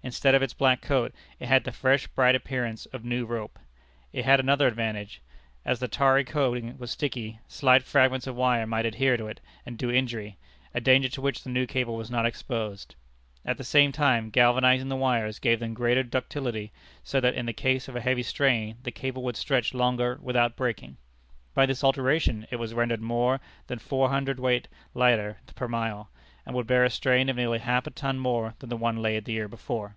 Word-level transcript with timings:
Instead 0.00 0.32
of 0.32 0.42
its 0.42 0.54
black 0.54 0.80
coat, 0.80 1.12
it 1.40 1.46
had 1.48 1.64
the 1.64 1.72
fresh, 1.72 2.06
bright 2.06 2.36
appearance 2.36 2.86
of 2.86 3.04
new 3.04 3.26
rope. 3.26 3.58
It 4.12 4.24
had 4.24 4.38
another 4.38 4.68
advantage. 4.68 5.20
As 5.64 5.80
the 5.80 5.88
tarry 5.88 6.22
coating 6.22 6.78
was 6.78 6.92
sticky, 6.92 7.40
slight 7.48 7.82
fragments 7.82 8.28
of 8.28 8.36
wire 8.36 8.64
might 8.64 8.86
adhere 8.86 9.16
to 9.16 9.26
it, 9.26 9.40
and 9.66 9.76
do 9.76 9.90
injury, 9.90 10.38
a 10.72 10.80
danger 10.80 11.08
to 11.10 11.20
which 11.20 11.42
the 11.42 11.50
new 11.50 11.66
cable 11.66 11.96
was 11.96 12.12
not 12.12 12.26
exposed. 12.26 12.94
At 13.44 13.58
the 13.58 13.64
same 13.64 13.90
time, 13.90 14.30
galvanizing 14.30 14.88
the 14.88 14.94
wires 14.94 15.40
gave 15.40 15.58
them 15.58 15.74
greater 15.74 16.04
ductility, 16.04 16.70
so 17.02 17.18
that 17.20 17.34
in 17.34 17.46
the 17.46 17.52
case 17.52 17.88
of 17.88 17.96
a 17.96 18.00
heavy 18.00 18.22
strain 18.22 18.76
the 18.84 18.92
cable 18.92 19.24
would 19.24 19.36
stretch 19.36 19.74
longer 19.74 20.16
without 20.22 20.56
breaking. 20.56 20.96
By 21.54 21.66
this 21.66 21.82
alteration 21.82 22.46
it 22.52 22.56
was 22.56 22.72
rendered 22.72 23.00
more 23.02 23.40
than 23.66 23.80
four 23.80 24.10
hundred 24.10 24.38
weight 24.38 24.68
lighter 24.94 25.38
per 25.56 25.66
mile, 25.66 26.08
and 26.46 26.56
would 26.56 26.66
bear 26.66 26.82
a 26.82 26.88
strain 26.88 27.28
of 27.28 27.36
nearly 27.36 27.58
half 27.58 27.86
a 27.86 27.90
ton 27.90 28.18
more 28.18 28.54
than 28.60 28.70
the 28.70 28.76
one 28.76 29.02
laid 29.02 29.26
the 29.26 29.32
year 29.32 29.48
before. 29.48 29.94